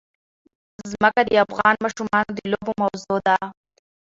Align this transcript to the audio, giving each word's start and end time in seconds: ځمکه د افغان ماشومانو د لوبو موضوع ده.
ځمکه 0.91 1.21
د 1.25 1.29
افغان 1.45 1.75
ماشومانو 1.83 2.31
د 2.35 2.39
لوبو 2.51 2.71
موضوع 2.81 3.17
ده. 3.27 3.37